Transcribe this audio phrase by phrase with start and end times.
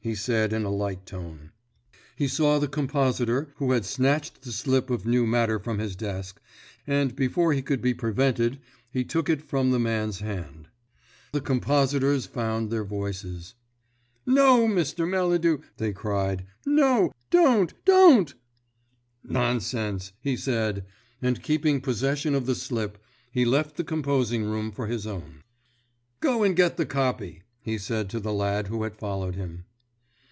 [0.00, 1.50] he said in a light tone.
[2.14, 6.40] He saw the compositor who had snatched the slip of new matter from his desk,
[6.86, 8.60] and before he could be prevented
[8.92, 10.68] he took it from the man's hand.
[11.32, 13.54] The compositors found their voices.
[14.24, 15.08] "No, Mr.
[15.08, 16.46] Melladew!" they cried.
[16.64, 18.32] "No; don't, don't!"
[19.24, 20.84] "Nonsense!" he said,
[21.20, 22.98] and keeping possession of the slip,
[23.32, 25.42] he left the composing room for his own.
[26.20, 29.64] "Go and get the copy," he said to the lad who had followed him.